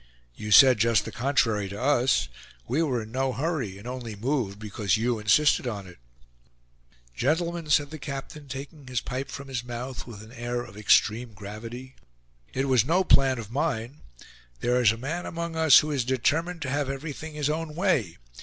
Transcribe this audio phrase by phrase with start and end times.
[0.33, 2.27] "You said just the contrary to us.
[2.67, 5.99] We were in no hurry, and only moved because you insisted on it."
[7.15, 11.33] "Gentlemen," said the captain, taking his pipe from his mouth with an air of extreme
[11.33, 11.97] gravity,
[12.51, 14.01] "it was no plan of mine.
[14.61, 18.17] There is a man among us who is determined to have everything his own way.